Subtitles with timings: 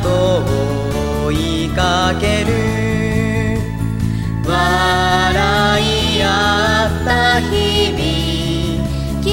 [0.00, 2.52] 跡を追いかける。
[4.44, 4.52] 笑
[5.82, 6.26] い合
[6.86, 8.04] った日々
[9.24, 9.28] 競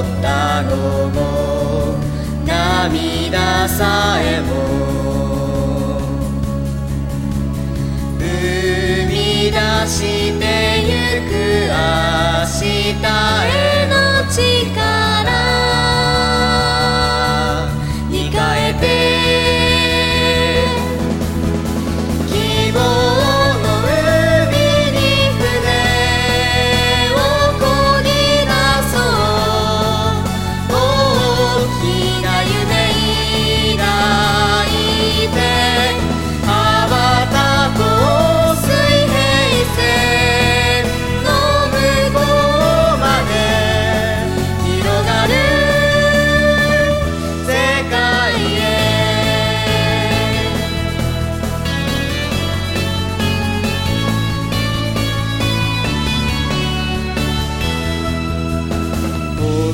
[0.00, 0.70] った午
[1.10, 1.18] 後
[2.44, 4.50] 涙さえも。
[8.18, 8.24] 生
[9.06, 9.14] み
[9.52, 9.56] 出
[9.86, 10.59] して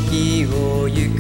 [0.06, 1.18] 沖を行く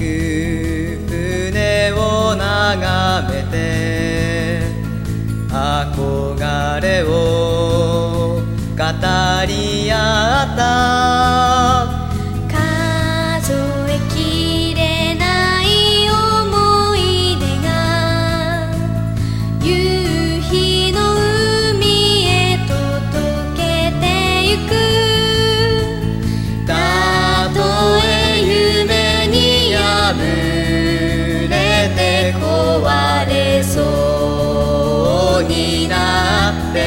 [1.08, 4.60] 船を眺めて
[5.48, 8.40] 憧れを
[8.76, 8.82] 語
[9.48, 11.25] り合った。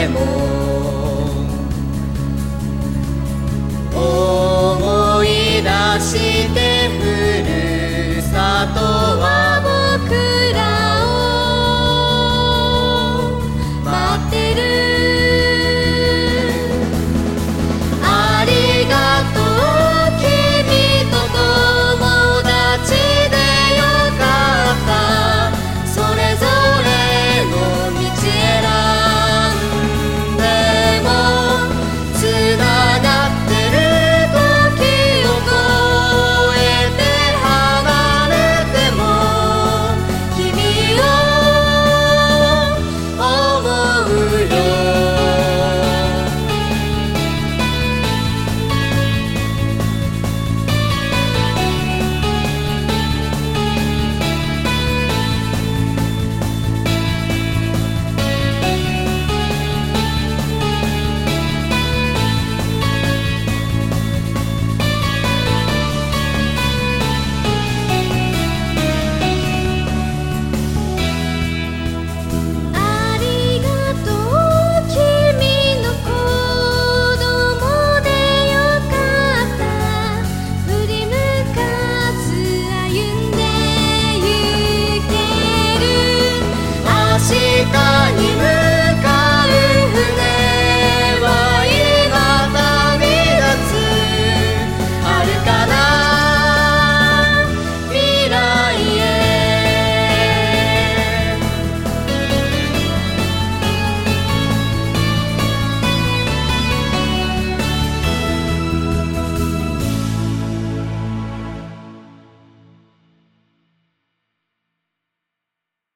[0.08, 0.59] て